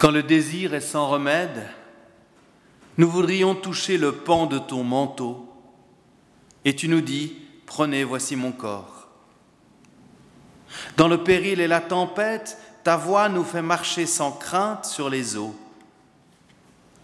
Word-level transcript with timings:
Quand 0.00 0.10
le 0.10 0.22
désir 0.22 0.72
est 0.72 0.80
sans 0.80 1.08
remède, 1.08 1.68
nous 2.96 3.10
voudrions 3.10 3.54
toucher 3.54 3.98
le 3.98 4.12
pan 4.12 4.46
de 4.46 4.58
ton 4.58 4.82
manteau, 4.82 5.46
et 6.64 6.74
tu 6.74 6.88
nous 6.88 7.02
dis, 7.02 7.36
prenez, 7.66 8.02
voici 8.02 8.34
mon 8.34 8.50
corps. 8.50 9.08
Dans 10.96 11.06
le 11.06 11.22
péril 11.22 11.60
et 11.60 11.68
la 11.68 11.82
tempête, 11.82 12.56
ta 12.82 12.96
voix 12.96 13.28
nous 13.28 13.44
fait 13.44 13.60
marcher 13.60 14.06
sans 14.06 14.32
crainte 14.32 14.86
sur 14.86 15.10
les 15.10 15.36
eaux. 15.36 15.54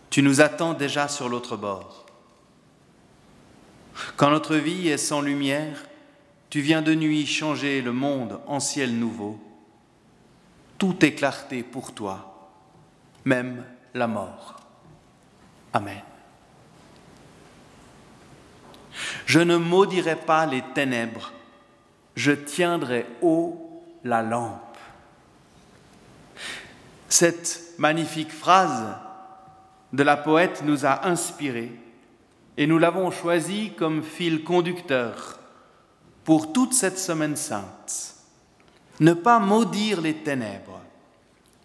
Tu 0.08 0.22
nous 0.22 0.40
attends 0.40 0.72
déjà 0.72 1.06
sur 1.06 1.28
l'autre 1.28 1.58
bord. 1.58 2.06
Quand 4.16 4.30
notre 4.30 4.56
vie 4.56 4.88
est 4.88 4.96
sans 4.96 5.20
lumière, 5.20 5.84
tu 6.48 6.62
viens 6.62 6.80
de 6.80 6.94
nuit 6.94 7.26
changer 7.26 7.82
le 7.82 7.92
monde 7.92 8.40
en 8.46 8.58
ciel 8.58 8.98
nouveau. 8.98 9.38
Tout 10.78 11.04
est 11.04 11.12
clarté 11.12 11.62
pour 11.62 11.92
toi, 11.92 12.35
même 13.26 13.64
la 13.92 14.06
mort. 14.06 14.56
Amen. 15.75 16.00
Je 19.26 19.41
ne 19.41 19.56
maudirai 19.56 20.16
pas 20.16 20.47
les 20.47 20.62
ténèbres, 20.75 21.32
je 22.14 22.32
tiendrai 22.32 23.04
haut 23.20 23.84
la 24.04 24.22
lampe. 24.22 24.78
Cette 27.09 27.75
magnifique 27.78 28.32
phrase 28.32 28.97
de 29.93 30.03
la 30.03 30.16
poète 30.16 30.62
nous 30.64 30.87
a 30.87 31.06
inspirés 31.06 31.72
et 32.56 32.66
nous 32.66 32.78
l'avons 32.78 33.10
choisie 33.10 33.72
comme 33.76 34.03
fil 34.03 34.44
conducteur 34.44 35.38
pour 36.25 36.53
toute 36.53 36.72
cette 36.72 36.98
semaine 36.98 37.37
sainte. 37.37 38.14
Ne 39.00 39.12
pas 39.12 39.38
maudire 39.38 40.00
les 40.00 40.14
ténèbres, 40.14 40.81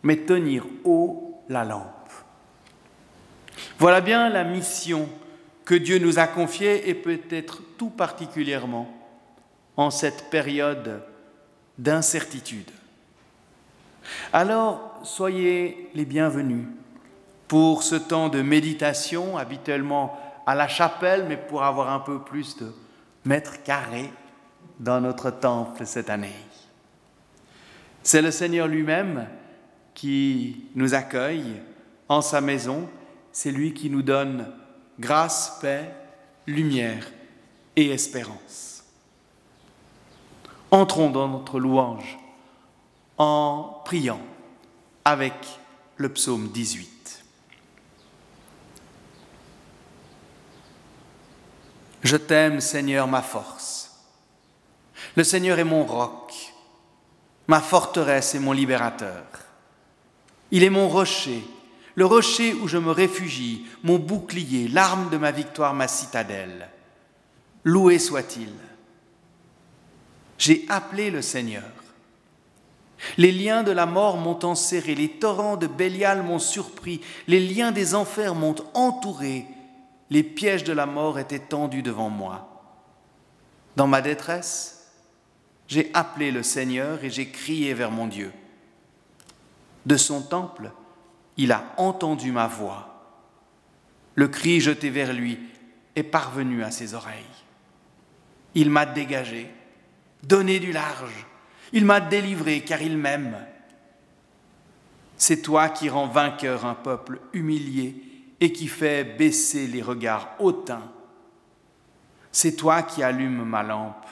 mais 0.04 0.18
tenir 0.18 0.66
haut 0.84 1.31
la 1.52 1.66
lampe. 1.66 1.86
Voilà 3.78 4.02
bien 4.02 4.30
la 4.30 4.44
mission 4.44 5.08
que 5.66 5.76
Dieu 5.76 6.00
nous 6.00 6.18
a 6.18 6.28
confiée 6.28 6.90
et 6.90 6.94
peut-être 6.94 7.62
tout 7.78 7.90
particulièrement 7.90 8.90
en 9.78 9.92
cette 9.92 10.30
période 10.30 11.04
d'incertitude. 11.78 12.72
Alors, 14.34 15.00
soyez 15.04 15.90
les 15.94 16.06
bienvenus 16.06 16.66
pour 17.48 17.84
ce 17.84 17.96
temps 17.96 18.30
de 18.30 18.42
méditation, 18.42 19.38
habituellement 19.38 20.18
à 20.46 20.56
la 20.56 20.68
chapelle, 20.68 21.26
mais 21.28 21.38
pour 21.38 21.64
avoir 21.64 21.92
un 21.92 22.00
peu 22.00 22.20
plus 22.20 22.58
de 22.58 22.74
mètres 23.26 23.62
carrés 23.64 24.12
dans 24.80 25.02
notre 25.02 25.30
temple 25.30 25.86
cette 25.86 26.10
année. 26.10 26.36
C'est 28.04 28.22
le 28.22 28.32
Seigneur 28.32 28.68
lui-même 28.68 29.28
qui 29.94 30.66
nous 30.76 30.94
accueille 30.94 31.62
en 32.10 32.22
sa 32.22 32.42
maison, 32.42 32.90
c'est 33.32 33.52
lui 33.52 33.74
qui 33.74 33.90
nous 33.90 34.02
donne 34.02 34.52
grâce, 35.00 35.58
paix, 35.62 35.94
lumière 36.48 37.06
et 37.76 37.90
espérance. 37.90 38.84
Entrons 40.70 41.10
dans 41.10 41.28
notre 41.28 41.60
louange 41.60 42.18
en 43.18 43.82
priant 43.86 44.22
avec 45.06 45.34
le 45.98 46.10
psaume 46.10 46.50
18. 46.50 47.24
Je 52.04 52.18
t'aime 52.18 52.62
Seigneur 52.62 53.08
ma 53.08 53.22
force. 53.22 53.92
Le 55.16 55.24
Seigneur 55.24 55.60
est 55.60 55.64
mon 55.64 55.84
roc, 55.84 56.34
ma 57.48 57.60
forteresse 57.60 58.34
et 58.34 58.40
mon 58.40 58.54
libérateur. 58.54 59.24
Il 60.52 60.64
est 60.64 60.70
mon 60.70 60.90
rocher, 60.90 61.44
le 61.96 62.06
rocher 62.06 62.54
où 62.54 62.68
je 62.68 62.78
me 62.78 62.92
réfugie, 62.92 63.66
mon 63.84 64.00
bouclier, 64.00 64.68
l'arme 64.68 65.10
de 65.10 65.18
ma 65.18 65.32
victoire, 65.32 65.74
ma 65.74 65.88
citadelle. 65.88 66.70
Loué 67.64 68.00
soit-il. 68.00 68.52
J'ai 70.38 70.66
appelé 70.70 71.12
le 71.12 71.22
Seigneur. 71.22 71.64
Les 73.18 73.32
liens 73.32 73.64
de 73.64 73.72
la 73.72 73.86
mort 73.86 74.18
m'ont 74.18 74.44
enserré, 74.46 74.96
les 74.96 75.10
torrents 75.10 75.58
de 75.58 75.68
Bélial 75.68 76.24
m'ont 76.24 76.40
surpris, 76.40 77.02
les 77.28 77.40
liens 77.40 77.72
des 77.72 77.96
enfers 77.96 78.36
m'ont 78.36 78.56
entouré, 78.74 79.46
les 80.10 80.24
pièges 80.24 80.64
de 80.64 80.74
la 80.74 80.86
mort 80.86 81.18
étaient 81.18 81.40
tendus 81.40 81.82
devant 81.82 82.10
moi. 82.10 82.64
Dans 83.76 83.88
ma 83.88 84.02
détresse, 84.02 84.92
j'ai 85.68 85.90
appelé 85.94 86.32
le 86.32 86.44
Seigneur 86.44 87.04
et 87.04 87.10
j'ai 87.10 87.30
crié 87.30 87.74
vers 87.74 87.92
mon 87.92 88.08
Dieu. 88.08 88.32
De 89.86 89.98
son 89.98 90.22
temple, 90.22 90.72
il 91.38 91.52
a 91.52 91.74
entendu 91.78 92.32
ma 92.32 92.48
voix. 92.48 92.88
Le 94.16 94.28
cri 94.28 94.60
jeté 94.60 94.90
vers 94.90 95.14
lui 95.14 95.40
est 95.96 96.04
parvenu 96.04 96.64
à 96.64 96.72
ses 96.72 96.94
oreilles. 96.94 97.24
Il 98.54 98.70
m'a 98.70 98.86
dégagé, 98.86 99.50
donné 100.24 100.60
du 100.60 100.72
large 100.72 101.26
il 101.74 101.86
m'a 101.86 102.02
délivré 102.02 102.62
car 102.62 102.82
il 102.82 102.98
m'aime. 102.98 103.38
C'est 105.18 105.42
toi 105.42 105.70
qui 105.70 105.90
rends 105.90 106.08
vainqueur 106.08 106.66
un 106.66 106.74
peuple 106.74 107.22
humilié 107.34 107.96
et 108.40 108.52
qui 108.52 108.68
fais 108.68 109.04
baisser 109.04 109.68
les 109.68 109.82
regards 109.82 110.30
hautains. 110.40 110.92
C'est 112.32 112.56
toi 112.56 112.82
qui 112.82 113.04
allumes 113.04 113.44
ma 113.44 113.62
lampe. 113.62 114.06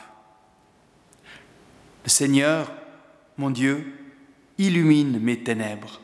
Le 2.04 2.10
Seigneur, 2.10 2.72
mon 3.38 3.50
Dieu, 3.50 3.99
illumine 4.60 5.20
mes 5.20 5.40
ténèbres. 5.40 6.00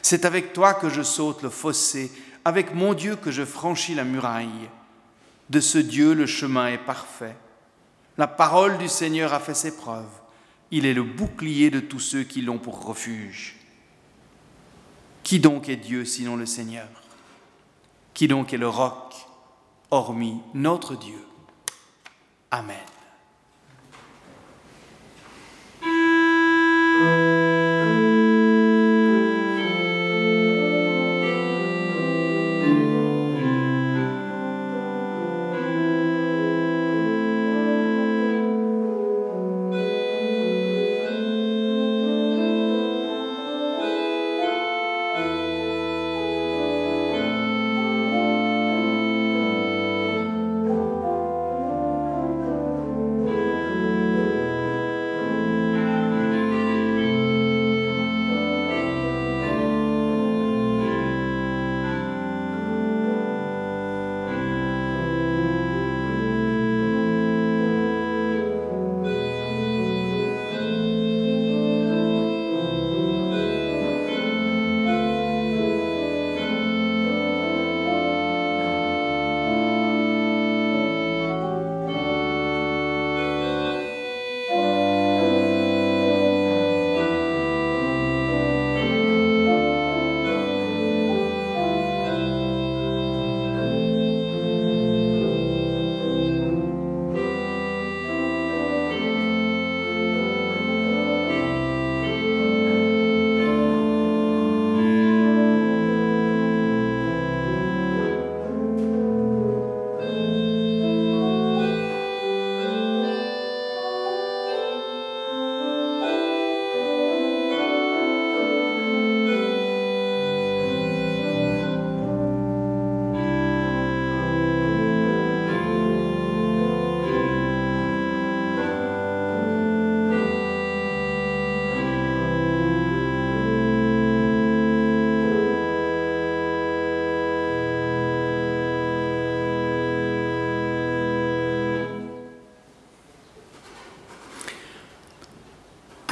C'est 0.00 0.24
avec 0.24 0.52
toi 0.52 0.74
que 0.74 0.88
je 0.88 1.02
saute 1.02 1.42
le 1.42 1.50
fossé, 1.50 2.10
avec 2.44 2.74
mon 2.74 2.94
Dieu 2.94 3.14
que 3.14 3.30
je 3.30 3.44
franchis 3.44 3.94
la 3.94 4.04
muraille. 4.04 4.68
De 5.50 5.60
ce 5.60 5.78
Dieu 5.78 6.14
le 6.14 6.26
chemin 6.26 6.68
est 6.68 6.78
parfait. 6.78 7.36
La 8.18 8.26
parole 8.26 8.78
du 8.78 8.88
Seigneur 8.88 9.32
a 9.32 9.38
fait 9.38 9.54
ses 9.54 9.76
preuves. 9.76 10.20
Il 10.70 10.86
est 10.86 10.94
le 10.94 11.02
bouclier 11.02 11.70
de 11.70 11.80
tous 11.80 12.00
ceux 12.00 12.24
qui 12.24 12.40
l'ont 12.40 12.58
pour 12.58 12.84
refuge. 12.84 13.56
Qui 15.22 15.38
donc 15.38 15.68
est 15.68 15.76
Dieu 15.76 16.04
sinon 16.04 16.36
le 16.36 16.46
Seigneur? 16.46 16.88
Qui 18.14 18.28
donc 18.28 18.52
est 18.52 18.58
le 18.58 18.68
roc, 18.68 19.14
hormis 19.90 20.40
notre 20.54 20.96
Dieu? 20.96 21.24
Amen. 22.50 22.91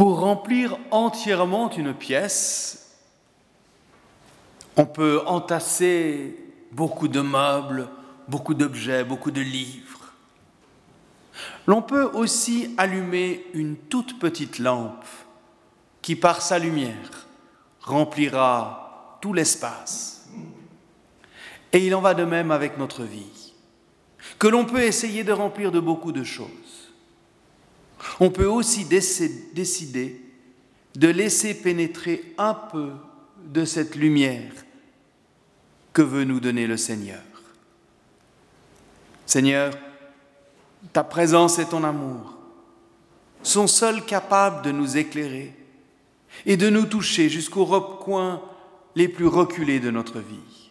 Pour 0.01 0.21
remplir 0.21 0.79
entièrement 0.93 1.71
une 1.71 1.93
pièce, 1.93 2.97
on 4.75 4.87
peut 4.87 5.21
entasser 5.27 6.43
beaucoup 6.73 7.07
de 7.07 7.21
meubles, 7.21 7.87
beaucoup 8.27 8.55
d'objets, 8.55 9.05
beaucoup 9.05 9.31
de 9.31 9.43
livres. 9.43 10.15
L'on 11.67 11.83
peut 11.83 12.11
aussi 12.15 12.75
allumer 12.79 13.45
une 13.53 13.77
toute 13.77 14.19
petite 14.19 14.59
lampe 14.59 15.05
qui, 16.01 16.17
par 16.17 16.41
sa 16.41 16.59
lumière, 16.59 17.27
remplira 17.83 19.19
tout 19.21 19.35
l'espace. 19.35 20.31
Et 21.75 21.87
il 21.87 21.95
en 21.95 22.01
va 22.01 22.15
de 22.15 22.25
même 22.25 22.53
avec 22.53 22.79
notre 22.79 23.03
vie, 23.03 23.53
que 24.39 24.49
l'on 24.49 24.65
peut 24.65 24.81
essayer 24.81 25.25
de 25.25 25.33
remplir 25.33 25.71
de 25.71 25.79
beaucoup 25.79 26.13
de 26.13 26.25
choses. 26.25 26.70
On 28.19 28.31
peut 28.31 28.47
aussi 28.47 28.85
décider 28.85 30.21
de 30.95 31.09
laisser 31.09 31.55
pénétrer 31.55 32.35
un 32.39 32.55
peu 32.55 32.91
de 33.45 33.65
cette 33.65 33.95
lumière 33.95 34.53
que 35.93 36.03
veut 36.03 36.25
nous 36.25 36.41
donner 36.41 36.67
le 36.67 36.77
Seigneur. 36.77 37.23
Seigneur, 39.27 39.75
ta 40.93 41.05
présence 41.05 41.59
et 41.59 41.67
ton 41.67 41.85
amour 41.85 42.37
sont 43.43 43.67
seuls 43.67 44.05
capables 44.05 44.65
de 44.65 44.73
nous 44.73 44.97
éclairer 44.97 45.55
et 46.47 46.57
de 46.57 46.69
nous 46.69 46.87
toucher 46.87 47.29
jusqu'aux 47.29 47.65
recoins 47.65 48.43
les 48.97 49.09
plus 49.09 49.27
reculés 49.27 49.81
de 49.81 49.91
notre 49.91 50.19
vie. 50.19 50.71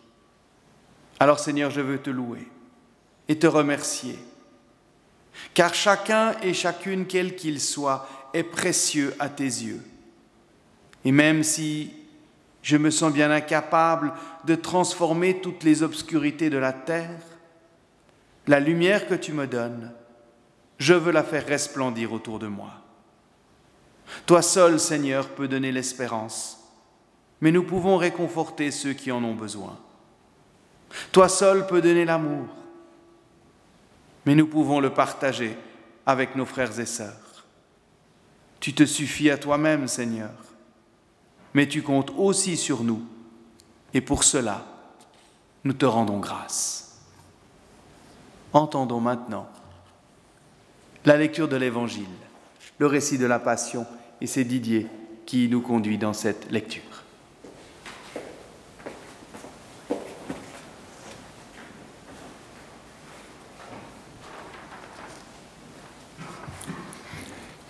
Alors 1.20 1.40
Seigneur, 1.40 1.72
je 1.72 1.82
veux 1.82 2.00
te 2.00 2.10
louer 2.10 2.48
et 3.28 3.38
te 3.38 3.48
remercier, 3.48 4.18
car 5.53 5.74
chacun 5.74 6.36
et 6.41 6.53
chacune, 6.53 7.05
quel 7.05 7.36
qu'il 7.36 7.60
soit, 7.60 8.08
est 8.34 8.43
précieux 8.43 9.15
à 9.19 9.29
tes 9.29 9.43
yeux. 9.43 9.81
Et 11.05 11.12
même 11.12 11.43
si 11.43 11.93
je 12.62 12.77
me 12.77 12.91
sens 12.91 13.12
bien 13.12 13.31
incapable 13.31 14.13
de 14.46 14.55
transformer 14.55 15.41
toutes 15.41 15.63
les 15.63 15.84
obscurités 15.84 16.50
de 16.50 16.58
la 16.58 16.74
terre, 16.74 17.22
la 18.48 18.60
lumière 18.60 19.08
que 19.08 19.15
tu 19.15 19.31
me 19.31 19.48
donnes, 19.48 19.91
je 20.77 20.93
veux 20.93 21.12
la 21.12 21.24
faire 21.24 21.46
resplendir 21.46 22.13
autour 22.13 22.39
de 22.39 22.48
moi. 22.48 22.72
Toi 24.25 24.41
seul, 24.41 24.79
Seigneur, 24.79 25.29
peux 25.29 25.48
donner 25.48 25.72
l'espérance, 25.72 26.60
mais 27.41 27.51
nous 27.51 27.63
pouvons 27.63 27.98
réconforter 27.98 28.72
ceux 28.72 28.93
qui 28.93 29.12
en 29.12 29.24
ont 29.24 29.36
besoin. 29.36 29.77
Toi 31.12 31.29
seul 31.29 31.67
peux 31.67 31.81
donner 31.81 32.05
l'amour, 32.05 32.48
mais 34.26 34.36
nous 34.36 34.48
pouvons 34.48 34.80
le 34.80 34.92
partager 34.92 35.58
avec 36.06 36.36
nos 36.36 36.46
frères 36.46 36.80
et 36.80 36.86
sœurs. 36.86 37.46
Tu 38.60 38.74
te 38.74 38.86
suffis 38.86 39.30
à 39.30 39.38
toi-même, 39.38 39.88
Seigneur, 39.88 40.32
mais 41.54 41.68
tu 41.68 41.82
comptes 41.82 42.12
aussi 42.18 42.58
sur 42.58 42.84
nous, 42.84 43.02
et 43.94 44.02
pour 44.02 44.24
cela, 44.24 44.66
nous 45.64 45.74
te 45.74 45.86
rendons 45.86 46.20
grâce. 46.20 47.00
Entendons 48.54 49.00
maintenant 49.00 49.48
la 51.06 51.18
lecture 51.18 51.48
de 51.48 51.56
l'Évangile, 51.56 52.06
le 52.78 52.88
récit 52.88 53.18
de 53.18 53.26
la 53.26 53.40
Passion 53.40 53.86
et 54.22 54.28
c'est 54.28 54.44
Didier 54.44 54.88
qui 55.26 55.48
nous 55.48 55.62
conduit 55.62 55.98
dans 55.98 56.14
cette 56.14 56.52
lecture. 56.52 56.88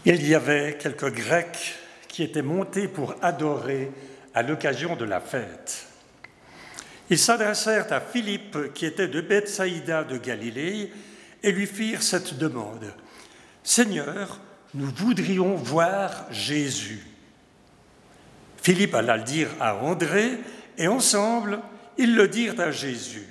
Il 0.06 0.26
y 0.26 0.34
avait 0.34 0.78
quelques 0.80 1.14
Grecs 1.14 1.76
qui 2.08 2.24
étaient 2.24 2.42
montés 2.42 2.88
pour 2.88 3.16
adorer 3.22 3.92
à 4.34 4.44
l'occasion 4.44 4.96
de 4.96 5.04
la 5.04 5.20
fête. 5.20 5.88
Ils 7.10 7.20
s'adressèrent 7.20 7.92
à 7.92 8.00
Philippe, 8.00 8.74
qui 8.74 8.86
était 8.86 9.10
de 9.10 9.20
Bethsaïda 9.20 10.06
de 10.06 10.18
Galilée, 10.18 10.92
et 11.44 11.52
lui 11.52 11.66
firent 11.66 12.04
cette 12.04 12.38
demande. 12.38 12.94
Seigneur, 13.62 14.40
nous 14.74 14.90
voudrions 14.90 15.56
voir 15.56 16.28
Jésus. 16.32 17.06
Philippe 18.62 18.96
alla 18.96 19.18
le 19.18 19.24
dire 19.24 19.50
à 19.60 19.76
André, 19.76 20.38
et 20.78 20.88
ensemble, 20.88 21.60
ils 21.98 22.16
le 22.16 22.30
dirent 22.30 22.60
à 22.60 22.72
Jésus. 22.72 23.28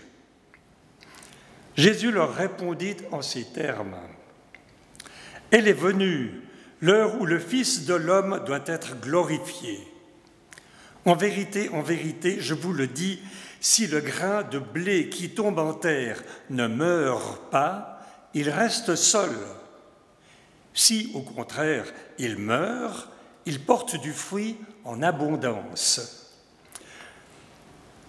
Jésus 1.76 2.10
leur 2.10 2.34
répondit 2.34 2.96
en 3.10 3.22
ces 3.22 3.44
termes. 3.44 3.96
Elle 5.50 5.68
est 5.68 5.72
venue 5.72 6.47
l'heure 6.80 7.20
où 7.20 7.26
le 7.26 7.38
Fils 7.38 7.86
de 7.86 7.94
l'homme 7.94 8.42
doit 8.46 8.64
être 8.66 9.00
glorifié. 9.00 9.80
En 11.04 11.14
vérité, 11.14 11.68
en 11.70 11.82
vérité, 11.82 12.38
je 12.40 12.54
vous 12.54 12.72
le 12.72 12.86
dis, 12.86 13.20
si 13.60 13.86
le 13.86 14.00
grain 14.00 14.42
de 14.42 14.58
blé 14.58 15.08
qui 15.08 15.30
tombe 15.30 15.58
en 15.58 15.74
terre 15.74 16.22
ne 16.50 16.66
meurt 16.66 17.50
pas, 17.50 18.00
il 18.34 18.50
reste 18.50 18.94
seul 18.94 19.30
si, 20.78 21.10
au 21.12 21.22
contraire, 21.22 21.86
il 22.18 22.36
meurt, 22.36 23.08
il 23.46 23.60
porte 23.60 24.00
du 24.00 24.12
fruit 24.12 24.56
en 24.84 25.02
abondance. 25.02 26.32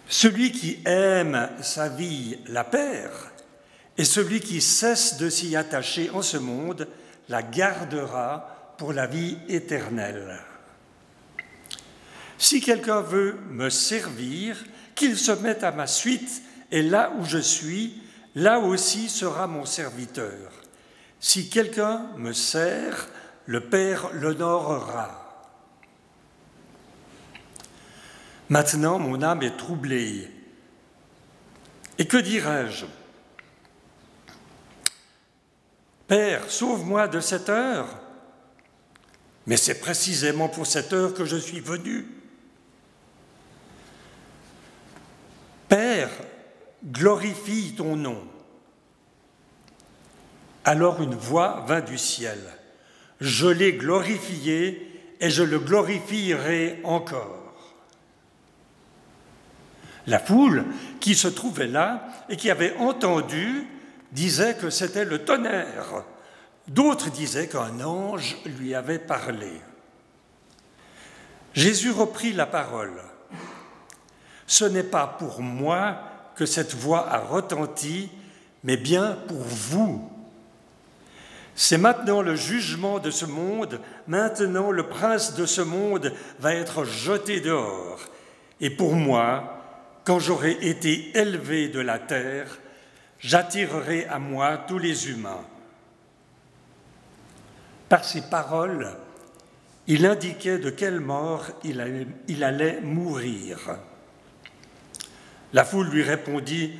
Celui 0.07 0.51
qui 0.51 0.77
aime 0.85 1.49
sa 1.61 1.89
vie 1.89 2.37
la 2.45 2.63
perd, 2.63 3.11
et 3.97 4.05
celui 4.05 4.39
qui 4.39 4.61
cesse 4.61 5.17
de 5.17 5.31
s'y 5.31 5.55
attacher 5.55 6.11
en 6.11 6.21
ce 6.21 6.37
monde 6.37 6.87
la 7.27 7.41
gardera 7.41 8.58
pour 8.79 8.93
la 8.93 9.07
vie 9.07 9.37
éternelle. 9.49 10.39
Si 12.37 12.61
quelqu'un 12.61 13.01
veut 13.01 13.37
me 13.49 13.69
servir, 13.69 14.55
qu'il 14.95 15.17
se 15.17 15.33
mette 15.33 15.65
à 15.65 15.73
ma 15.73 15.85
suite, 15.85 16.41
et 16.71 16.81
là 16.81 17.11
où 17.17 17.25
je 17.25 17.39
suis, 17.39 18.01
là 18.35 18.59
aussi 18.59 19.09
sera 19.09 19.47
mon 19.47 19.65
serviteur. 19.65 20.51
Si 21.19 21.49
quelqu'un 21.49 22.07
me 22.15 22.31
sert, 22.31 23.09
le 23.47 23.59
Père 23.59 24.11
l'honorera. 24.13 25.45
Maintenant, 28.47 28.97
mon 28.97 29.21
âme 29.21 29.43
est 29.43 29.57
troublée. 29.57 30.31
Et 31.97 32.07
que 32.07 32.17
dirais-je? 32.17 32.85
Père, 36.07 36.49
sauve-moi 36.49 37.09
de 37.09 37.19
cette 37.19 37.49
heure. 37.49 38.08
Mais 39.49 39.57
c'est 39.57 39.79
précisément 39.79 40.47
pour 40.47 40.67
cette 40.67 40.93
heure 40.93 41.15
que 41.15 41.25
je 41.25 41.35
suis 41.35 41.59
venu. 41.59 42.05
Père, 45.67 46.11
glorifie 46.85 47.73
ton 47.75 47.95
nom. 47.95 48.23
Alors 50.63 51.01
une 51.01 51.15
voix 51.15 51.65
vint 51.67 51.81
du 51.81 51.97
ciel. 51.97 52.37
Je 53.21 53.47
l'ai 53.47 53.73
glorifié 53.73 54.87
et 55.19 55.31
je 55.31 55.41
le 55.41 55.57
glorifierai 55.57 56.81
encore. 56.83 57.73
La 60.05 60.19
foule 60.19 60.63
qui 60.99 61.15
se 61.15 61.27
trouvait 61.27 61.65
là 61.65 62.07
et 62.29 62.37
qui 62.37 62.51
avait 62.51 62.75
entendu 62.77 63.65
disait 64.11 64.53
que 64.53 64.69
c'était 64.69 65.05
le 65.05 65.25
tonnerre. 65.25 66.03
D'autres 66.69 67.09
disaient 67.09 67.47
qu'un 67.47 67.81
ange 67.81 68.37
lui 68.45 68.73
avait 68.73 68.99
parlé. 68.99 69.51
Jésus 71.53 71.91
reprit 71.91 72.31
la 72.31 72.45
parole. 72.45 73.01
Ce 74.47 74.65
n'est 74.65 74.83
pas 74.83 75.05
pour 75.05 75.41
moi 75.41 75.99
que 76.35 76.45
cette 76.45 76.73
voix 76.73 77.09
a 77.11 77.19
retenti, 77.19 78.09
mais 78.63 78.77
bien 78.77 79.17
pour 79.27 79.41
vous 79.41 80.09
c'est 81.61 81.77
maintenant 81.77 82.21
le 82.21 82.37
jugement 82.37 82.99
de 82.99 83.11
ce 83.11 83.25
monde, 83.25 83.81
maintenant 84.07 84.71
le 84.71 84.83
prince 84.83 85.35
de 85.35 85.45
ce 85.45 85.59
monde 85.59 86.13
va 86.39 86.55
être 86.55 86.85
jeté 86.85 87.41
dehors. 87.41 87.99
Et 88.61 88.69
pour 88.69 88.93
moi, 88.93 89.61
quand 90.05 90.19
j'aurai 90.19 90.51
été 90.61 91.11
élevé 91.17 91.67
de 91.67 91.81
la 91.81 91.99
terre, 91.99 92.59
j'attirerai 93.19 94.05
à 94.05 94.19
moi 94.19 94.57
tous 94.69 94.77
les 94.77 95.09
humains. 95.09 95.43
Par 97.89 98.05
ces 98.05 98.21
paroles, 98.21 98.95
il 99.87 100.05
indiquait 100.05 100.59
de 100.59 100.69
quelle 100.69 100.99
mort 100.99 101.47
il 101.63 102.43
allait 102.43 102.81
mourir. 102.81 103.77
La 105.53 105.65
foule 105.65 105.89
lui 105.89 106.03
répondit, 106.03 106.73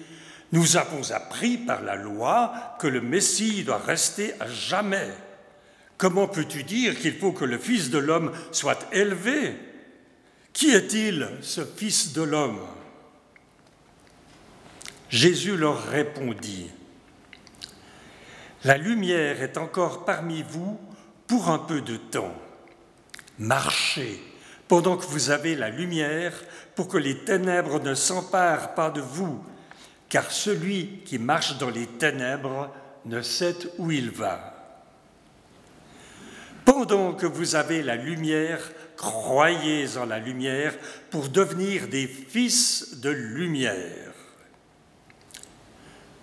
nous 0.52 0.78
avons 0.78 1.12
appris 1.12 1.58
par 1.58 1.82
la 1.82 1.96
loi 1.96 2.54
que 2.80 2.88
le 2.88 3.02
Messie 3.02 3.64
doit 3.64 3.80
rester 3.80 4.34
à 4.40 4.48
jamais. 4.48 5.10
Comment 5.98 6.28
peux-tu 6.28 6.64
dire 6.64 6.98
qu'il 7.00 7.16
faut 7.16 7.32
que 7.32 7.46
le 7.46 7.58
Fils 7.58 7.90
de 7.90 7.98
l'homme 7.98 8.32
soit 8.52 8.88
élevé? 8.92 9.56
Qui 10.54 10.72
est-il, 10.72 11.28
ce 11.42 11.66
Fils 11.66 12.14
de 12.14 12.22
l'homme 12.22 12.60
Jésus 15.10 15.58
leur 15.58 15.84
répondit, 15.88 16.70
La 18.64 18.78
lumière 18.78 19.42
est 19.42 19.58
encore 19.58 20.06
parmi 20.06 20.44
vous 20.44 20.80
pour 21.30 21.50
un 21.50 21.60
peu 21.60 21.80
de 21.80 21.96
temps. 21.96 22.36
marchez 23.38 24.20
pendant 24.68 24.98
que 24.98 25.06
vous 25.06 25.30
avez 25.30 25.56
la 25.56 25.70
lumière 25.70 26.34
pour 26.76 26.88
que 26.88 26.98
les 26.98 27.20
ténèbres 27.20 27.80
ne 27.80 27.94
s'emparent 27.94 28.74
pas 28.74 28.90
de 28.90 29.00
vous, 29.00 29.44
car 30.10 30.30
celui 30.32 31.02
qui 31.06 31.18
marche 31.18 31.58
dans 31.58 31.70
les 31.70 31.86
ténèbres 31.86 32.70
ne 33.06 33.22
sait 33.22 33.56
où 33.78 33.92
il 33.92 34.10
va. 34.12 34.56
Pendant 36.66 37.14
que 37.14 37.26
vous 37.26 37.56
avez 37.56 37.84
la 37.84 37.96
lumière, 37.96 38.60
croyez 38.98 39.98
en 39.98 40.06
la 40.06 40.20
lumière 40.20 40.74
pour 41.10 41.30
devenir 41.30 41.88
des 41.88 42.08
fils 42.08 43.00
de 43.00 43.10
lumière. 43.10 44.14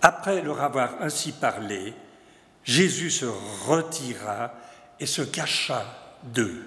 Après 0.01 0.41
leur 0.41 0.61
avoir 0.61 1.01
ainsi 1.01 1.31
parlé, 1.31 1.93
Jésus 2.63 3.11
se 3.11 3.25
retira 3.65 4.53
et 4.99 5.05
se 5.05 5.21
cacha 5.21 5.85
d'eux. 6.23 6.65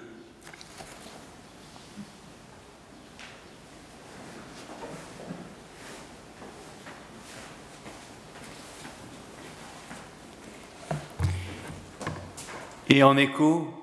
Et 12.93 13.03
en 13.03 13.15
écho 13.15 13.73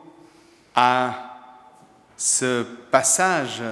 à 0.74 1.38
ce 2.18 2.62
passage 2.90 3.62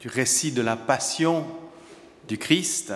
du 0.00 0.08
récit 0.08 0.50
de 0.50 0.62
la 0.62 0.74
passion 0.74 1.46
du 2.26 2.38
Christ, 2.38 2.92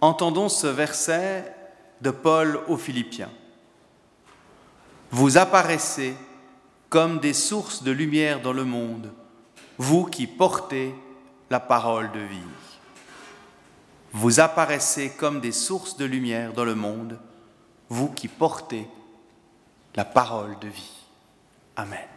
entendons 0.00 0.48
ce 0.48 0.66
verset 0.66 1.54
de 2.00 2.10
Paul 2.10 2.60
aux 2.66 2.76
Philippiens. 2.76 3.30
Vous 5.10 5.38
apparaissez 5.38 6.14
comme 6.88 7.20
des 7.20 7.32
sources 7.32 7.82
de 7.82 7.90
lumière 7.90 8.40
dans 8.40 8.52
le 8.52 8.64
monde, 8.64 9.12
vous 9.78 10.04
qui 10.04 10.26
portez 10.26 10.94
la 11.50 11.60
parole 11.60 12.10
de 12.12 12.20
vie. 12.20 12.40
Vous 14.12 14.40
apparaissez 14.40 15.10
comme 15.10 15.40
des 15.40 15.52
sources 15.52 15.96
de 15.96 16.04
lumière 16.04 16.52
dans 16.52 16.64
le 16.64 16.74
monde, 16.74 17.18
vous 17.88 18.08
qui 18.08 18.28
portez 18.28 18.88
la 19.94 20.04
parole 20.04 20.58
de 20.60 20.68
vie. 20.68 21.04
Amen. 21.76 22.15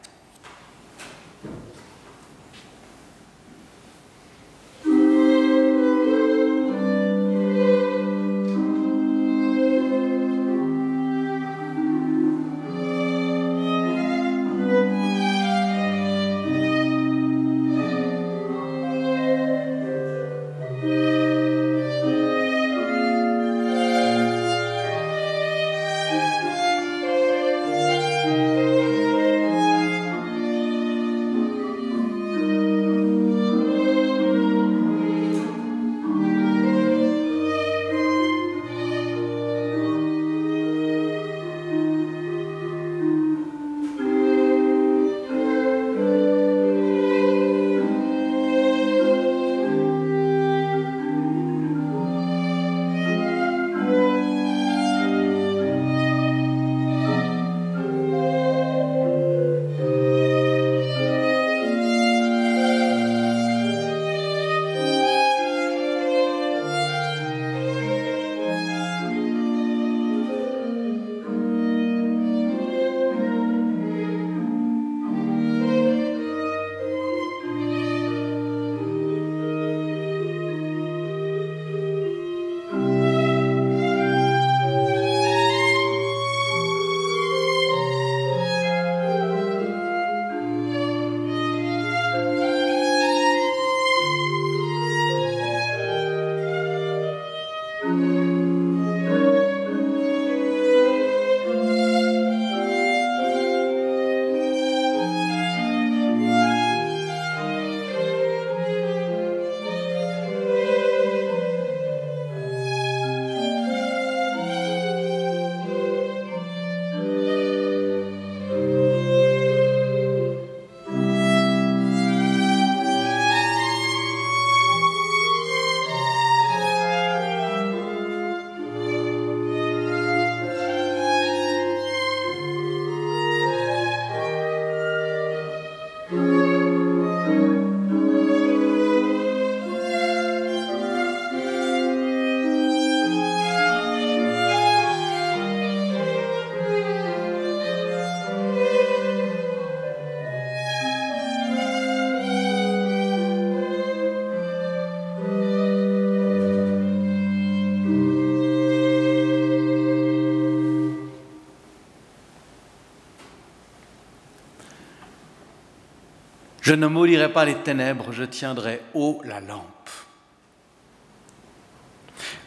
Je 166.70 166.76
ne 166.76 166.86
maulirai 166.86 167.34
pas 167.34 167.46
les 167.46 167.56
ténèbres, 167.56 168.12
je 168.12 168.24
tiendrai 168.24 168.84
haut 168.94 169.24
la 169.26 169.40
lampe. 169.40 169.90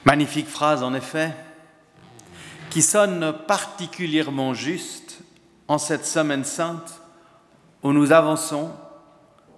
Magnifique 0.04 0.46
phrase 0.46 0.84
en 0.84 0.94
effet, 0.94 1.32
qui 2.70 2.82
sonne 2.82 3.34
particulièrement 3.48 4.54
juste 4.54 5.18
en 5.66 5.76
cette 5.76 6.06
semaine 6.06 6.44
sainte 6.44 7.02
où 7.82 7.90
nous 7.90 8.12
avançons 8.12 8.70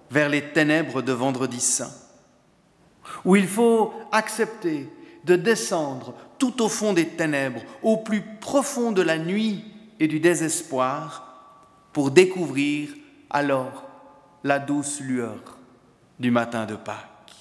vers 0.09 0.29
les 0.29 0.41
ténèbres 0.41 1.03
de 1.03 1.13
vendredi 1.13 1.59
saint, 1.59 1.93
où 3.23 3.35
il 3.35 3.47
faut 3.47 3.93
accepter 4.11 4.89
de 5.25 5.35
descendre 5.35 6.15
tout 6.39 6.63
au 6.63 6.69
fond 6.69 6.93
des 6.93 7.09
ténèbres, 7.09 7.61
au 7.83 7.97
plus 7.97 8.23
profond 8.41 8.91
de 8.91 9.03
la 9.03 9.19
nuit 9.19 9.63
et 9.99 10.07
du 10.07 10.19
désespoir, 10.19 11.53
pour 11.93 12.09
découvrir 12.09 12.89
alors 13.29 13.84
la 14.45 14.59
douce 14.59 15.01
lueur 15.01 15.57
du 16.19 16.29
matin 16.29 16.67
de 16.67 16.75
Pâques. 16.75 17.35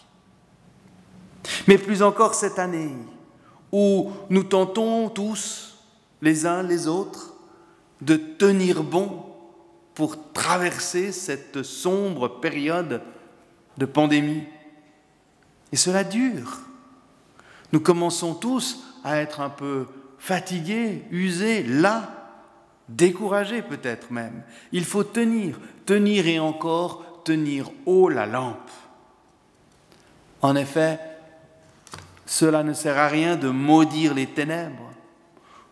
Mais 1.68 1.76
plus 1.76 2.02
encore 2.02 2.34
cette 2.34 2.58
année, 2.58 2.94
où 3.70 4.10
nous 4.30 4.42
tentons 4.42 5.10
tous, 5.10 5.76
les 6.22 6.46
uns 6.46 6.62
les 6.62 6.88
autres, 6.88 7.34
de 8.00 8.16
tenir 8.16 8.82
bon 8.82 9.22
pour 9.94 10.32
traverser 10.32 11.12
cette 11.12 11.62
sombre 11.62 12.40
période 12.40 13.02
de 13.76 13.84
pandémie. 13.84 14.44
Et 15.72 15.76
cela 15.76 16.04
dure. 16.04 16.60
Nous 17.70 17.80
commençons 17.80 18.34
tous 18.34 18.82
à 19.04 19.18
être 19.18 19.42
un 19.42 19.50
peu 19.50 19.86
fatigués, 20.18 21.04
usés, 21.10 21.64
là, 21.64 22.23
découragé 22.88 23.62
peut-être 23.62 24.10
même. 24.10 24.42
Il 24.72 24.84
faut 24.84 25.04
tenir, 25.04 25.58
tenir 25.86 26.26
et 26.26 26.38
encore 26.38 27.22
tenir 27.24 27.70
haut 27.86 28.08
la 28.08 28.26
lampe. 28.26 28.70
En 30.42 30.56
effet, 30.56 31.00
cela 32.26 32.62
ne 32.62 32.72
sert 32.72 32.98
à 32.98 33.08
rien 33.08 33.36
de 33.36 33.48
maudire 33.48 34.14
les 34.14 34.26
ténèbres 34.26 34.92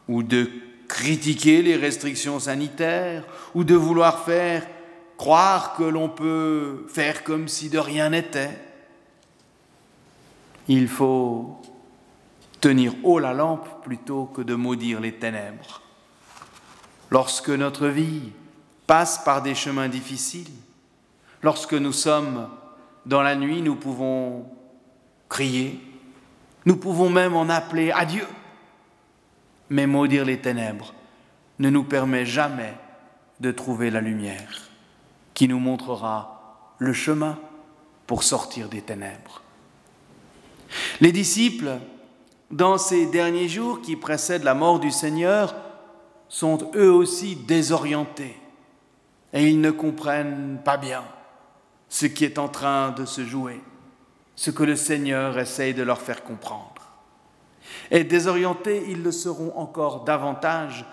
ou 0.09 0.23
de 0.23 0.51
critiquer 0.89 1.63
les 1.63 1.77
restrictions 1.77 2.39
sanitaires 2.39 3.25
ou 3.55 3.65
de 3.65 3.75
vouloir 3.75 4.25
faire 4.25 4.67
croire 5.17 5.75
que 5.77 5.85
l'on 5.85 6.09
peut 6.09 6.87
faire 6.89 7.23
comme 7.23 7.49
si 7.49 7.69
de 7.69 7.79
rien 7.79 8.11
n'était. 8.11 8.59
Il 10.69 10.89
faut 10.89 11.61
tenir 12.61 12.95
haut 13.03 13.19
la 13.19 13.33
lampe 13.33 13.83
plutôt 13.83 14.27
que 14.27 14.43
de 14.43 14.55
maudire 14.55 15.01
les 15.01 15.13
ténèbres. 15.13 15.82
Lorsque 17.13 17.51
notre 17.51 17.89
vie 17.89 18.33
passe 18.87 19.23
par 19.23 19.43
des 19.43 19.55
chemins 19.55 19.91
difficiles, 19.91 20.49
lorsque 21.43 21.75
nous 21.75 21.93
sommes 21.93 22.49
dans 23.05 23.21
la 23.21 23.37
nuit, 23.37 23.61
nous 23.61 23.77
pouvons 23.77 24.47
crier, 25.29 25.79
nous 26.65 26.77
pouvons 26.77 27.11
même 27.11 27.37
en 27.37 27.51
appeler 27.51 27.91
à 27.91 28.07
Dieu. 28.07 28.27
Mais 29.69 29.87
maudire 29.87 30.25
les 30.25 30.41
ténèbres 30.41 30.95
ne 31.59 31.69
nous 31.69 31.85
permet 31.85 32.25
jamais 32.25 32.73
de 33.41 33.53
trouver 33.53 33.91
la 33.91 34.01
lumière 34.01 34.71
qui 35.35 35.49
nous 35.49 35.59
montrera 35.59 36.75
le 36.79 36.95
chemin 36.95 37.39
pour 38.07 38.23
sortir 38.23 38.71
des 38.71 38.81
ténèbres. 38.81 39.43
Les 41.03 41.13
disciples 41.13 41.73
dans 42.51 42.79
ces 42.79 43.05
derniers 43.05 43.51
jours 43.51 43.83
qui 43.83 43.97
précèdent 43.97 44.45
la 44.45 44.55
mort 44.55 44.81
du 44.81 44.91
Seigneur, 44.91 45.55
sont 46.33 46.71
eux 46.75 46.91
aussi 46.91 47.37
désorientés 47.37 48.35
et 49.35 49.51
ils 49.51 49.61
ne 49.61 49.71
comprennent 49.71 50.63
pas 50.65 50.79
bien 50.79 51.05
ce 51.91 52.07
qui 52.07 52.25
est 52.25 52.39
en 52.39 52.49
train 52.49 52.91
de 52.93 53.05
se 53.05 53.23
jouer, 53.23 53.61
ce 54.35 54.51
que 54.51 54.63
le 54.63 54.75
Seigneur 54.75 55.39
essaye 55.39 55.75
de 55.75 55.83
leur 55.83 56.01
faire 56.01 56.25
comprendre. 56.25 56.91
Et 57.91 58.03
désorientés, 58.03 58.83
ils 58.89 59.03
le 59.03 59.13
seront 59.13 59.53
encore 59.59 60.05
davantage 60.05 60.87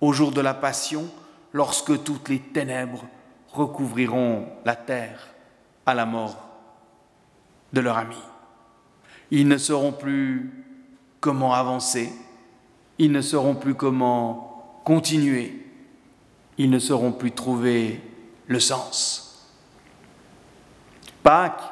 au 0.00 0.12
jour 0.12 0.30
de 0.30 0.40
la 0.40 0.54
Passion, 0.54 1.08
lorsque 1.52 2.04
toutes 2.04 2.28
les 2.28 2.38
ténèbres 2.38 3.04
recouvriront 3.52 4.46
la 4.64 4.76
terre 4.76 5.34
à 5.84 5.94
la 5.94 6.06
mort 6.06 6.48
de 7.72 7.80
leur 7.80 7.98
ami. 7.98 8.22
Ils 9.32 9.48
ne 9.48 9.58
seront 9.58 9.90
plus 9.90 10.64
comment 11.18 11.54
avancer, 11.54 12.12
ils 12.98 13.10
ne 13.10 13.20
sauront 13.20 13.56
plus 13.56 13.74
comment 13.74 14.49
continuer, 14.84 15.66
ils 16.58 16.70
ne 16.70 16.78
sauront 16.78 17.12
plus 17.12 17.32
trouver 17.32 18.00
le 18.46 18.60
sens. 18.60 19.48
Pâques, 21.22 21.62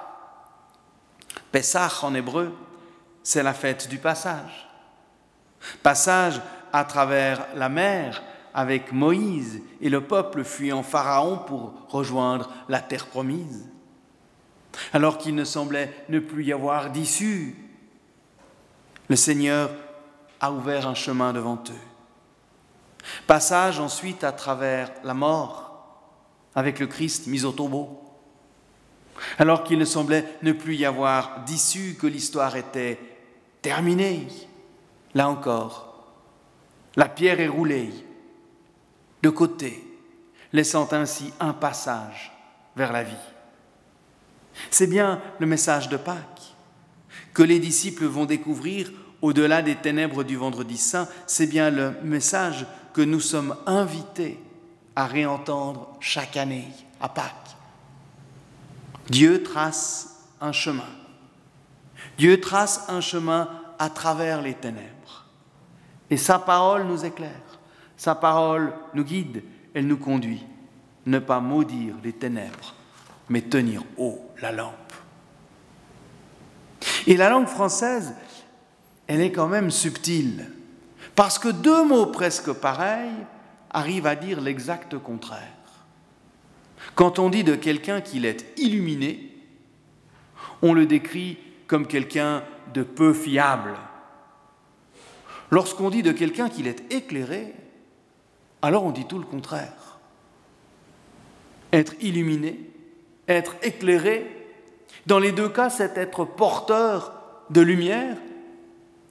Pessah 1.51 1.91
en 2.03 2.15
hébreu, 2.15 2.55
c'est 3.23 3.43
la 3.43 3.55
fête 3.55 3.89
du 3.89 3.99
passage. 3.99 4.69
Passage 5.83 6.41
à 6.73 6.85
travers 6.85 7.47
la 7.55 7.69
mer 7.69 8.23
avec 8.55 8.93
Moïse 8.93 9.63
et 9.81 9.89
le 9.89 10.03
peuple 10.03 10.45
fuyant 10.45 10.83
Pharaon 10.83 11.39
pour 11.39 11.75
rejoindre 11.89 12.51
la 12.69 12.81
terre 12.81 13.07
promise. 13.07 13.69
Alors 14.93 15.19
qu'il 15.19 15.35
ne 15.35 15.45
semblait 15.45 15.93
ne 16.09 16.19
plus 16.19 16.45
y 16.45 16.53
avoir 16.53 16.91
d'issue 16.91 17.57
le 19.09 19.17
Seigneur 19.17 19.71
a 20.39 20.53
ouvert 20.53 20.87
un 20.87 20.95
chemin 20.95 21.33
devant 21.33 21.63
eux. 21.71 21.88
Passage 23.27 23.81
ensuite 23.81 24.25
à 24.25 24.33
travers 24.33 24.91
la 25.05 25.15
mort 25.15 25.69
avec 26.55 26.79
le 26.79 26.87
Christ 26.87 27.27
mis 27.27 27.45
au 27.45 27.53
tombeau. 27.53 28.03
Alors 29.39 29.65
qu'il 29.65 29.79
ne 29.79 29.85
semblait 29.85 30.25
ne 30.43 30.53
plus 30.53 30.77
y 30.77 30.85
avoir 30.85 31.45
d'issue, 31.45 31.97
que 32.01 32.07
l'histoire 32.07 32.57
était 32.57 32.99
terminée, 33.63 34.29
là 35.15 35.29
encore, 35.29 36.07
la 36.97 37.09
pierre 37.09 37.41
est 37.41 37.49
roulée 37.49 37.91
de 39.23 39.31
côté, 39.31 39.85
laissant 40.53 40.93
ainsi 40.93 41.33
un 41.41 41.53
passage 41.53 42.33
vers 42.77 42.93
la 42.93 43.03
vie. 43.03 43.15
C'est 44.71 44.87
bien 44.87 45.21
le 45.39 45.47
message 45.47 45.89
de 45.89 45.97
Pâques 45.97 46.55
que 47.35 47.43
les 47.43 47.61
disciples 47.61 48.07
vont 48.07 48.25
découvrir 48.25 48.91
au-delà 49.23 49.63
des 49.63 49.77
ténèbres 49.77 50.25
du 50.25 50.37
vendredi 50.37 50.77
saint, 50.77 51.09
c'est 51.27 51.47
bien 51.47 51.71
le 51.71 51.95
message 52.03 52.67
que 52.99 53.03
nous 53.05 53.21
sommes 53.21 53.55
invités 53.65 54.41
à 54.97 55.07
réentendre 55.07 55.87
chaque 56.01 56.37
année 56.37 56.67
à 57.01 57.09
Pâques. 57.09 57.57
Dieu 59.09 59.45
trace 59.45 60.25
un 60.41 60.51
chemin. 60.51 60.91
Dieu 62.19 62.41
trace 62.41 62.87
un 62.89 63.01
chemin 63.01 63.51
à 63.79 63.89
travers 63.89 64.43
les 64.43 64.55
ténèbres. 64.55 65.27
Et 66.11 66.17
sa 66.17 66.41
parole 66.41 66.89
nous 66.89 67.05
éclaire, 67.05 67.61
sa 67.97 68.17
parole 68.17 68.73
nous 68.95 69.05
guide, 69.05 69.45
elle 69.75 69.87
nous 69.87 69.99
conduit. 69.99 70.45
Ne 71.07 71.21
pas 71.21 71.39
maudire 71.39 71.95
les 72.03 72.15
ténèbres, 72.15 72.75
mais 73.29 73.43
tenir 73.43 73.85
haut 73.97 74.29
la 74.43 74.51
lampe. 74.51 74.93
Et 77.07 77.17
la 77.17 77.31
langue 77.31 77.47
française, 77.47 78.17
elle 79.07 79.21
est 79.21 79.31
quand 79.31 79.47
même 79.47 79.71
subtile, 79.71 80.51
parce 81.19 81.41
que 81.41 81.49
deux 81.49 81.83
mots 81.85 82.07
presque 82.07 82.53
pareils 82.53 83.11
arrivent 83.71 84.07
à 84.07 84.15
dire 84.15 84.41
l'exact 84.41 84.97
contraire. 84.99 85.43
Quand 86.95 87.19
on 87.19 87.29
dit 87.29 87.43
de 87.43 87.57
quelqu'un 87.57 88.01
qu'il 88.01 88.25
est 88.25 88.57
illuminé, 88.57 89.35
on 90.63 90.75
le 90.75 90.87
décrit 90.87 91.37
comme 91.67 91.89
quelqu'un 91.89 92.45
de 92.73 92.85
peu 92.85 93.13
fiable. 93.13 93.75
Lorsqu'on 95.51 95.91
dit 95.91 96.05
de 96.05 96.13
quelqu'un 96.13 96.49
qu'il 96.49 96.69
est 96.69 96.93
éclairé, 96.93 97.53
alors 98.63 98.85
on 98.85 98.93
dit 98.93 99.07
tout 99.07 99.19
le 99.19 99.27
contraire. 99.27 99.99
Être 101.73 101.95
illuminé, 102.01 102.61
être 103.27 103.57
éclairé, 103.65 104.25
dans 105.07 105.19
les 105.19 105.33
deux 105.33 105.49
cas, 105.49 105.69
c'est 105.69 105.99
être 105.99 106.25
porteur 106.25 107.13
de 107.51 107.61
lumière, 107.61 108.17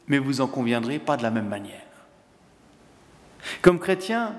mais 0.08 0.20
vous 0.20 0.40
en 0.40 0.48
conviendrez 0.48 1.00
pas 1.00 1.18
de 1.18 1.24
la 1.24 1.32
même 1.32 1.50
manière. 1.50 1.87
Comme 3.62 3.80
chrétiens, 3.80 4.36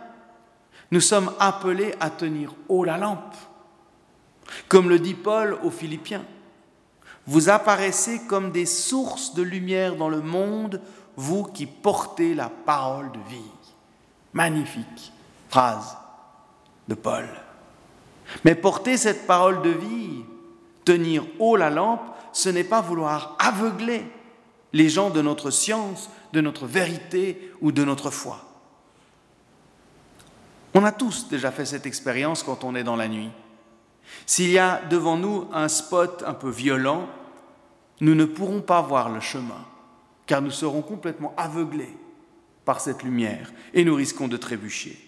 nous 0.91 1.01
sommes 1.01 1.33
appelés 1.39 1.95
à 2.01 2.11
tenir 2.11 2.55
haut 2.69 2.85
la 2.85 2.97
lampe. 2.99 3.35
Comme 4.69 4.89
le 4.89 4.99
dit 4.99 5.15
Paul 5.15 5.59
aux 5.63 5.71
Philippiens, 5.71 6.25
vous 7.27 7.51
apparaissez 7.51 8.21
comme 8.27 8.51
des 8.51 8.67
sources 8.67 9.35
de 9.35 9.43
lumière 9.43 9.97
dans 9.97 10.09
le 10.09 10.23
monde, 10.23 10.81
vous 11.17 11.45
qui 11.45 11.67
portez 11.67 12.35
la 12.35 12.49
parole 12.49 13.13
de 13.13 13.19
vie. 13.29 13.51
Magnifique 14.33 15.13
phrase 15.49 15.97
de 16.87 16.95
Paul. 16.95 17.27
Mais 18.45 18.55
porter 18.55 18.97
cette 18.97 19.27
parole 19.27 19.63
de 19.63 19.71
vie, 19.71 20.25
Tenir 20.89 21.27
haut 21.39 21.57
la 21.57 21.69
lampe, 21.69 22.01
ce 22.33 22.49
n'est 22.49 22.65
pas 22.65 22.81
vouloir 22.81 23.37
aveugler 23.39 24.07
les 24.73 24.89
gens 24.89 25.11
de 25.11 25.21
notre 25.21 25.51
science, 25.51 26.09
de 26.33 26.41
notre 26.41 26.65
vérité 26.65 27.53
ou 27.61 27.73
de 27.73 27.85
notre 27.85 28.11
foi. 28.11 28.48
On 30.75 30.85
a 30.85 30.93
tous 30.93 31.29
déjà 31.29 31.51
fait 31.51 31.65
cette 31.65 31.87
expérience 31.87 32.43
quand 32.43 32.65
on 32.65 32.75
est 32.75 32.85
dans 32.85 32.97
la 32.97 33.09
nuit. 33.09 33.31
S'il 34.27 34.51
y 34.51 34.59
a 34.59 34.81
devant 34.91 35.17
nous 35.17 35.49
un 35.53 35.69
spot 35.69 36.23
un 36.27 36.35
peu 36.35 36.51
violent, 36.51 37.09
nous 38.01 38.15
ne 38.15 38.25
pourrons 38.25 38.61
pas 38.61 38.81
voir 38.81 39.09
le 39.09 39.21
chemin, 39.21 39.65
car 40.27 40.41
nous 40.41 40.51
serons 40.51 40.83
complètement 40.83 41.35
aveuglés 41.37 41.97
par 42.65 42.81
cette 42.81 43.03
lumière 43.03 43.53
et 43.75 43.85
nous 43.85 43.95
risquons 43.95 44.29
de 44.29 44.37
trébucher. 44.37 44.99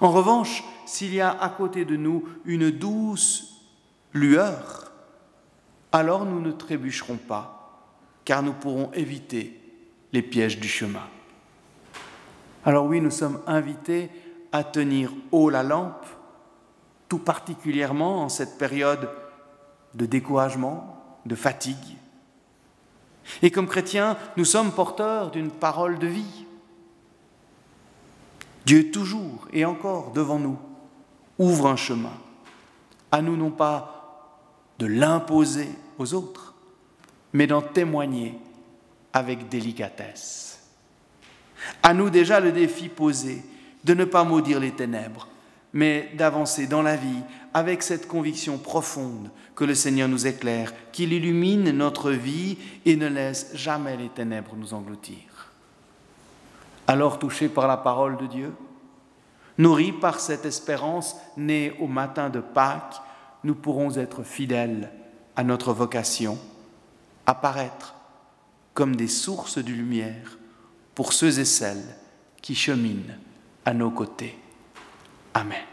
En 0.00 0.10
revanche, 0.12 0.64
s'il 0.86 1.14
y 1.14 1.20
a 1.20 1.30
à 1.30 1.48
côté 1.48 1.84
de 1.84 1.96
nous 1.96 2.24
une 2.44 2.70
douce 2.70 3.62
lueur, 4.12 4.92
alors 5.92 6.24
nous 6.24 6.40
ne 6.40 6.52
trébucherons 6.52 7.16
pas, 7.16 7.88
car 8.24 8.42
nous 8.42 8.52
pourrons 8.52 8.90
éviter 8.92 9.58
les 10.12 10.22
pièges 10.22 10.58
du 10.58 10.68
chemin. 10.68 11.06
Alors 12.64 12.86
oui, 12.86 13.00
nous 13.00 13.10
sommes 13.10 13.40
invités 13.46 14.10
à 14.52 14.64
tenir 14.64 15.12
haut 15.32 15.50
la 15.50 15.62
lampe, 15.62 16.06
tout 17.08 17.18
particulièrement 17.18 18.22
en 18.22 18.28
cette 18.28 18.58
période 18.58 19.10
de 19.94 20.06
découragement, 20.06 21.02
de 21.26 21.34
fatigue. 21.34 21.96
Et 23.42 23.50
comme 23.50 23.66
chrétiens, 23.66 24.16
nous 24.36 24.44
sommes 24.44 24.72
porteurs 24.72 25.30
d'une 25.30 25.50
parole 25.50 25.98
de 25.98 26.06
vie. 26.06 26.46
Dieu 28.64 28.90
toujours 28.90 29.48
et 29.52 29.64
encore 29.64 30.12
devant 30.12 30.38
nous 30.38 30.58
ouvre 31.38 31.66
un 31.66 31.76
chemin. 31.76 32.12
À 33.10 33.22
nous 33.22 33.36
non 33.36 33.50
pas 33.50 34.38
de 34.78 34.86
l'imposer 34.86 35.68
aux 35.98 36.14
autres, 36.14 36.54
mais 37.32 37.46
d'en 37.46 37.62
témoigner 37.62 38.38
avec 39.12 39.48
délicatesse. 39.48 40.60
À 41.82 41.94
nous 41.94 42.10
déjà 42.10 42.40
le 42.40 42.52
défi 42.52 42.88
posé, 42.88 43.42
de 43.84 43.94
ne 43.94 44.04
pas 44.04 44.24
maudire 44.24 44.60
les 44.60 44.72
ténèbres, 44.72 45.28
mais 45.72 46.10
d'avancer 46.14 46.66
dans 46.66 46.82
la 46.82 46.96
vie 46.96 47.22
avec 47.54 47.82
cette 47.82 48.06
conviction 48.06 48.58
profonde 48.58 49.30
que 49.54 49.64
le 49.64 49.74
Seigneur 49.74 50.08
nous 50.08 50.26
éclaire, 50.26 50.72
qu'il 50.92 51.12
illumine 51.12 51.70
notre 51.70 52.10
vie 52.10 52.58
et 52.84 52.96
ne 52.96 53.08
laisse 53.08 53.50
jamais 53.54 53.96
les 53.96 54.08
ténèbres 54.08 54.54
nous 54.56 54.74
engloutir. 54.74 55.52
Alors 56.86 57.18
touchés 57.18 57.48
par 57.48 57.66
la 57.66 57.76
parole 57.76 58.16
de 58.16 58.26
Dieu, 58.26 58.52
nourris 59.58 59.92
par 59.92 60.20
cette 60.20 60.44
espérance 60.44 61.16
née 61.36 61.74
au 61.80 61.86
matin 61.86 62.28
de 62.28 62.40
Pâques, 62.40 63.00
nous 63.44 63.54
pourrons 63.54 63.96
être 63.96 64.22
fidèles 64.22 64.90
à 65.36 65.44
notre 65.44 65.72
vocation, 65.72 66.38
apparaître 67.26 67.94
comme 68.74 68.96
des 68.96 69.08
sources 69.08 69.58
de 69.58 69.72
lumière 69.72 70.38
pour 70.94 71.12
ceux 71.12 71.38
et 71.38 71.44
celles 71.44 71.96
qui 72.40 72.54
cheminent 72.54 73.14
à 73.64 73.72
nos 73.72 73.90
côtés. 73.90 74.36
Amen. 75.34 75.71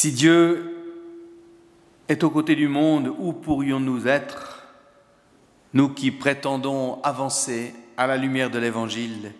Si 0.00 0.12
Dieu 0.12 0.96
est 2.08 2.24
aux 2.24 2.30
côtés 2.30 2.56
du 2.56 2.68
monde, 2.68 3.14
où 3.18 3.34
pourrions-nous 3.34 4.08
être, 4.08 4.66
nous 5.74 5.90
qui 5.90 6.10
prétendons 6.10 7.02
avancer 7.02 7.74
à 7.98 8.06
la 8.06 8.16
lumière 8.16 8.48
de 8.48 8.58
l'Évangile, 8.58 9.34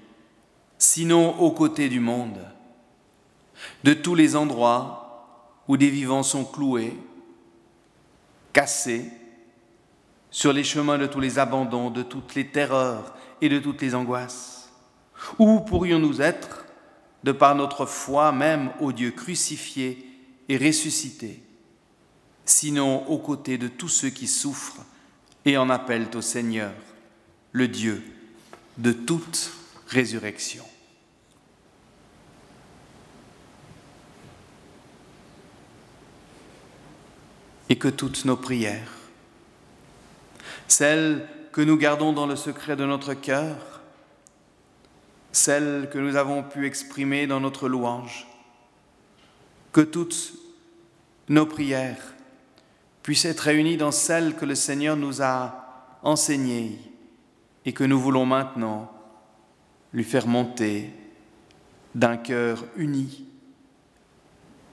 sinon 0.76 1.40
aux 1.40 1.52
côtés 1.52 1.88
du 1.88 1.98
monde, 1.98 2.46
de 3.84 3.94
tous 3.94 4.14
les 4.14 4.36
endroits 4.36 5.62
où 5.66 5.78
des 5.78 5.88
vivants 5.88 6.22
sont 6.22 6.44
cloués, 6.44 6.94
cassés, 8.52 9.06
sur 10.30 10.52
les 10.52 10.62
chemins 10.62 10.98
de 10.98 11.06
tous 11.06 11.20
les 11.20 11.38
abandons, 11.38 11.88
de 11.88 12.02
toutes 12.02 12.34
les 12.34 12.48
terreurs 12.48 13.14
et 13.40 13.48
de 13.48 13.60
toutes 13.60 13.80
les 13.80 13.94
angoisses 13.94 14.70
Où 15.38 15.60
pourrions-nous 15.60 16.20
être, 16.20 16.66
de 17.24 17.32
par 17.32 17.54
notre 17.54 17.86
foi 17.86 18.30
même 18.30 18.72
au 18.78 18.92
Dieu 18.92 19.10
crucifié 19.10 20.09
et 20.50 20.56
ressuscité, 20.56 21.40
sinon 22.44 23.06
aux 23.06 23.18
côtés 23.18 23.56
de 23.56 23.68
tous 23.68 23.88
ceux 23.88 24.10
qui 24.10 24.26
souffrent 24.26 24.84
et 25.44 25.56
en 25.56 25.70
appellent 25.70 26.10
au 26.14 26.20
Seigneur, 26.20 26.72
le 27.52 27.68
Dieu 27.68 28.02
de 28.76 28.90
toute 28.90 29.52
résurrection. 29.86 30.64
Et 37.68 37.78
que 37.78 37.86
toutes 37.86 38.24
nos 38.24 38.36
prières, 38.36 38.90
celles 40.66 41.28
que 41.52 41.60
nous 41.60 41.76
gardons 41.76 42.12
dans 42.12 42.26
le 42.26 42.34
secret 42.34 42.74
de 42.74 42.84
notre 42.84 43.14
cœur, 43.14 43.82
celles 45.30 45.88
que 45.92 45.98
nous 45.98 46.16
avons 46.16 46.42
pu 46.42 46.66
exprimer 46.66 47.28
dans 47.28 47.38
notre 47.38 47.68
louange, 47.68 48.26
que 49.72 49.80
toutes 49.80 50.34
nos 51.28 51.46
prières 51.46 52.14
puissent 53.02 53.24
être 53.24 53.40
réunies 53.40 53.76
dans 53.76 53.92
celles 53.92 54.36
que 54.36 54.44
le 54.44 54.54
Seigneur 54.54 54.96
nous 54.96 55.22
a 55.22 55.98
enseignées 56.02 56.78
et 57.64 57.72
que 57.72 57.84
nous 57.84 58.00
voulons 58.00 58.26
maintenant 58.26 58.90
lui 59.92 60.04
faire 60.04 60.26
monter 60.26 60.90
d'un 61.94 62.16
cœur 62.16 62.64
uni, 62.76 63.26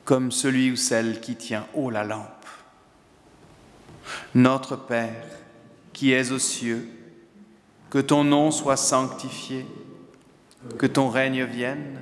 comme 0.05 0.31
celui 0.31 0.71
ou 0.71 0.75
celle 0.75 1.19
qui 1.19 1.35
tient 1.35 1.67
haut 1.73 1.89
la 1.89 2.03
lampe. 2.03 2.45
Notre 4.35 4.75
Père, 4.75 5.25
qui 5.93 6.11
es 6.11 6.31
aux 6.31 6.39
cieux, 6.39 6.87
que 7.89 7.99
ton 7.99 8.23
nom 8.23 8.51
soit 8.51 8.77
sanctifié, 8.77 9.65
que 10.77 10.85
ton 10.85 11.09
règne 11.09 11.43
vienne 11.43 12.01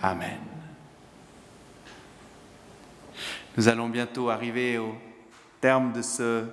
Amen. 0.00 0.38
Nous 3.56 3.68
allons 3.68 3.88
bientôt 3.88 4.30
arriver 4.30 4.78
au 4.78 4.94
terme 5.60 5.92
de 5.92 6.00
ce 6.00 6.44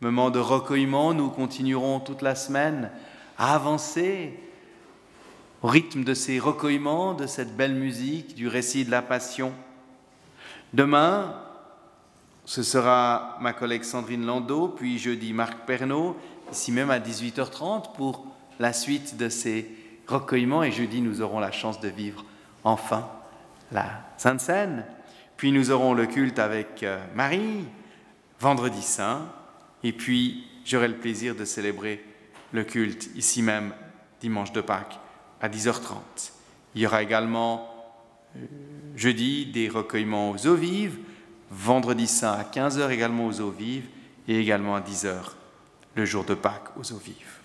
moment 0.00 0.30
de 0.30 0.38
recueillement. 0.38 1.14
Nous 1.14 1.30
continuerons 1.30 2.00
toute 2.00 2.20
la 2.20 2.34
semaine 2.34 2.90
à 3.38 3.54
avancer 3.54 4.38
au 5.62 5.68
rythme 5.68 6.04
de 6.04 6.12
ces 6.12 6.38
recueillements, 6.38 7.14
de 7.14 7.26
cette 7.26 7.56
belle 7.56 7.74
musique, 7.74 8.34
du 8.34 8.48
récit 8.48 8.84
de 8.84 8.90
la 8.90 9.00
Passion. 9.00 9.52
Demain, 10.74 11.34
ce 12.44 12.62
sera 12.62 13.38
ma 13.40 13.54
collègue 13.54 13.84
Sandrine 13.84 14.26
Landau, 14.26 14.68
puis 14.68 14.98
jeudi 14.98 15.32
Marc 15.32 15.66
Pernaud, 15.66 16.16
ici 16.52 16.70
même 16.72 16.90
à 16.90 16.98
18h30 16.98 17.94
pour 17.94 18.26
la 18.60 18.74
suite 18.74 19.16
de 19.16 19.30
ces 19.30 19.70
recueillements. 20.06 20.62
Et 20.62 20.72
jeudi, 20.72 21.00
nous 21.00 21.22
aurons 21.22 21.40
la 21.40 21.52
chance 21.52 21.80
de 21.80 21.88
vivre 21.88 22.22
enfin 22.64 23.08
la 23.70 23.86
Sainte 24.16 24.40
Seine. 24.40 24.84
Puis 25.36 25.52
nous 25.52 25.70
aurons 25.70 25.94
le 25.94 26.06
culte 26.06 26.38
avec 26.38 26.82
euh, 26.82 26.98
Marie, 27.14 27.64
vendredi 28.40 28.82
saint. 28.82 29.26
Et 29.82 29.92
puis 29.92 30.46
j'aurai 30.64 30.88
le 30.88 30.96
plaisir 30.96 31.34
de 31.34 31.44
célébrer 31.44 32.04
le 32.52 32.64
culte 32.64 33.10
ici 33.14 33.42
même 33.42 33.74
dimanche 34.20 34.52
de 34.52 34.60
Pâques 34.60 34.98
à 35.40 35.48
10h30. 35.48 35.98
Il 36.74 36.82
y 36.82 36.86
aura 36.86 37.02
également 37.02 37.68
euh, 38.36 38.46
jeudi 38.96 39.46
des 39.46 39.68
recueillements 39.68 40.30
aux 40.30 40.46
eaux 40.46 40.54
vives, 40.54 40.98
vendredi 41.50 42.06
saint 42.06 42.32
à 42.32 42.44
15h 42.44 42.90
également 42.90 43.26
aux 43.26 43.40
eaux 43.40 43.50
vives 43.50 43.86
et 44.28 44.38
également 44.38 44.76
à 44.76 44.80
10h 44.80 45.14
le 45.96 46.04
jour 46.04 46.24
de 46.24 46.34
Pâques 46.34 46.76
aux 46.76 46.92
eaux 46.92 47.00
vives. 47.04 47.40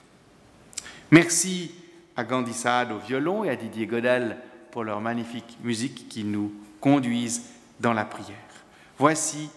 Merci 1.12 1.72
à 2.16 2.24
Gandhi 2.24 2.54
Saad 2.54 2.92
au 2.92 3.00
violon 3.00 3.44
et 3.44 3.50
à 3.50 3.56
Didier 3.56 3.88
Godel 3.88 4.38
pour 4.72 4.84
leur 4.84 5.02
magnifique 5.02 5.58
musique 5.64 6.08
qui 6.10 6.24
nous 6.24 6.52
conduisent 6.80 7.44
dans 7.80 7.94
la 7.94 8.06
prière. 8.06 8.36
Voici 8.98 9.50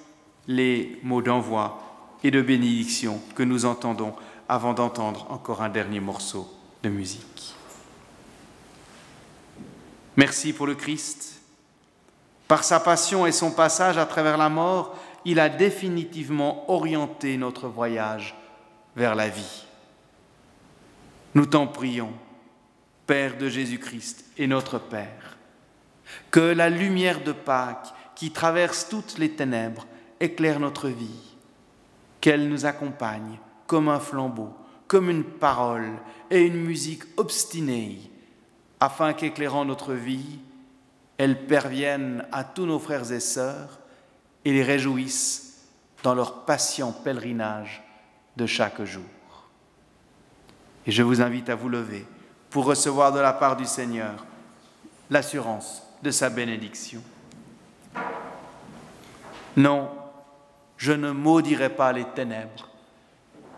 les 0.46 0.98
mots 1.03 1.22
d'envoi 1.22 1.83
et 2.22 2.31
de 2.31 2.42
bénédiction 2.42 3.20
que 3.35 3.42
nous 3.42 3.64
entendons 3.64 4.14
avant 4.48 4.75
d'entendre 4.75 5.27
encore 5.31 5.62
un 5.62 5.68
dernier 5.68 6.01
morceau 6.01 6.48
de 6.83 6.88
musique. 6.88 7.55
Merci 10.16 10.53
pour 10.53 10.66
le 10.66 10.75
Christ. 10.75 11.40
Par 12.48 12.64
sa 12.64 12.81
passion 12.81 13.27
et 13.27 13.33
son 13.33 13.51
passage 13.51 13.96
à 13.96 14.05
travers 14.05 14.37
la 14.37 14.48
mort, 14.48 14.94
il 15.25 15.40
a 15.40 15.48
définitivement 15.48 16.70
orienté 16.70 17.37
notre 17.37 17.68
voyage 17.68 18.35
vers 18.94 19.14
la 19.14 19.29
vie. 19.29 19.64
Nous 21.35 21.46
t'en 21.46 21.66
prions, 21.66 22.12
Père 23.12 23.37
de 23.37 23.51
Jésus-Christ 23.51 24.25
et 24.38 24.46
notre 24.46 24.79
Père, 24.79 25.37
que 26.31 26.40
la 26.40 26.70
lumière 26.70 27.22
de 27.22 27.33
Pâques 27.33 27.92
qui 28.14 28.31
traverse 28.31 28.88
toutes 28.88 29.18
les 29.18 29.33
ténèbres 29.33 29.87
éclaire 30.18 30.59
notre 30.59 30.88
vie, 30.88 31.37
qu'elle 32.22 32.48
nous 32.48 32.64
accompagne 32.64 33.38
comme 33.66 33.90
un 33.90 34.01
flambeau, 34.01 34.57
comme 34.88 35.11
une 35.11 35.25
parole 35.25 35.92
et 36.31 36.40
une 36.40 36.64
musique 36.64 37.03
obstinée, 37.18 37.98
afin 38.81 39.12
qu'éclairant 39.12 39.66
notre 39.66 39.92
vie, 39.92 40.38
elle 41.18 41.46
pervienne 41.46 42.25
à 42.33 42.44
tous 42.44 42.64
nos 42.64 42.79
frères 42.79 43.12
et 43.12 43.20
sœurs 43.20 43.79
et 44.46 44.55
les 44.55 44.62
réjouisse 44.62 45.66
dans 46.03 46.14
leur 46.14 46.46
patient 46.46 46.92
pèlerinage 46.92 47.83
de 48.38 48.46
chaque 48.46 48.83
jour. 48.85 49.05
Et 50.87 50.90
je 50.90 51.03
vous 51.03 51.20
invite 51.20 51.51
à 51.51 51.55
vous 51.55 51.68
lever 51.68 52.07
pour 52.52 52.66
recevoir 52.66 53.12
de 53.12 53.18
la 53.18 53.32
part 53.32 53.56
du 53.56 53.64
Seigneur 53.64 54.26
l'assurance 55.08 55.82
de 56.02 56.10
sa 56.10 56.28
bénédiction. 56.28 57.02
Non, 59.56 59.88
je 60.76 60.92
ne 60.92 61.10
maudirai 61.10 61.70
pas 61.70 61.92
les 61.92 62.04
ténèbres, 62.04 62.68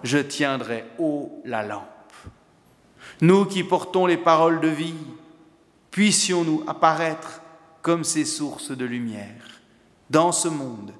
je 0.05 0.19
tiendrai 0.19 0.85
haut 0.99 1.43
la 1.45 1.65
lampe. 1.65 1.83
Nous 3.21 3.45
qui 3.47 3.65
portons 3.65 4.07
les 4.07 4.17
paroles 4.17 4.61
de 4.61 4.69
vie, 4.69 4.95
puissions-nous 5.91 6.63
apparaître 6.67 7.41
comme 7.83 8.05
ces 8.05 8.25
sources 8.25 8.71
de 8.71 8.85
lumière 8.85 9.61
dans 10.09 10.33
ce 10.33 10.49
monde, 10.49 10.93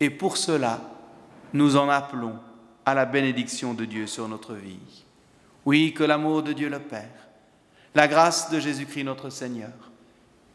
et 0.00 0.10
pour 0.10 0.36
cela, 0.36 0.80
nous 1.54 1.76
en 1.76 1.88
appelons 1.88 2.38
à 2.84 2.94
la 2.94 3.06
bénédiction 3.06 3.72
de 3.72 3.84
Dieu 3.84 4.06
sur 4.06 4.28
notre 4.28 4.54
vie. 4.54 5.04
Oui, 5.64 5.94
que 5.94 6.04
l'amour 6.04 6.42
de 6.42 6.52
Dieu 6.52 6.68
le 6.68 6.80
Père, 6.80 7.21
la 7.94 8.08
grâce 8.08 8.50
de 8.50 8.58
Jésus-Christ 8.58 9.04
notre 9.04 9.30
Seigneur 9.30 9.72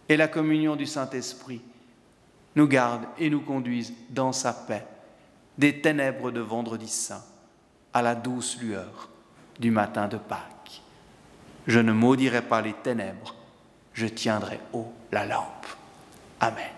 et 0.09 0.17
la 0.17 0.27
communion 0.27 0.75
du 0.75 0.85
Saint-Esprit 0.85 1.61
nous 2.55 2.67
gardent 2.67 3.05
et 3.19 3.29
nous 3.29 3.41
conduisent 3.41 3.93
dans 4.09 4.31
sa 4.31 4.53
paix, 4.53 4.85
des 5.57 5.81
ténèbres 5.81 6.31
de 6.31 6.39
vendredi 6.39 6.87
saint 6.87 7.23
à 7.93 8.01
la 8.01 8.15
douce 8.15 8.57
lueur 8.59 9.09
du 9.59 9.71
matin 9.71 10.07
de 10.07 10.17
Pâques. 10.17 10.81
Je 11.67 11.79
ne 11.79 11.91
maudirai 11.91 12.41
pas 12.41 12.61
les 12.61 12.73
ténèbres, 12.73 13.35
je 13.93 14.07
tiendrai 14.07 14.59
haut 14.73 14.91
la 15.11 15.25
lampe. 15.25 15.67
Amen. 16.39 16.76